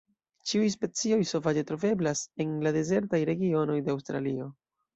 Ĉiuj 0.51 0.69
specioj 0.75 1.19
sovaĝe 1.31 1.65
troveblas 1.73 2.25
en 2.45 2.57
la 2.65 2.73
dezertaj 2.81 3.23
regionoj 3.33 3.79
de 3.87 3.97
Aŭstralio. 3.99 4.53